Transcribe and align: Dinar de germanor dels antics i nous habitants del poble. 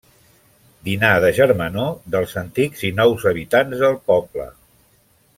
Dinar 0.85 1.09
de 1.25 1.29
germanor 1.39 1.91
dels 2.15 2.33
antics 2.43 2.81
i 2.89 2.91
nous 3.01 3.27
habitants 3.33 3.83
del 3.85 3.97
poble. 4.13 4.49